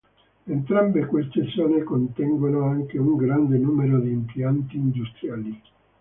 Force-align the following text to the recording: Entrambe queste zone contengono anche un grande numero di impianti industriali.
Entrambe 0.47 1.05
queste 1.05 1.43
zone 1.51 1.83
contengono 1.83 2.63
anche 2.65 2.97
un 2.97 3.15
grande 3.17 3.59
numero 3.59 3.99
di 3.99 4.09
impianti 4.09 4.75
industriali. 4.75 5.61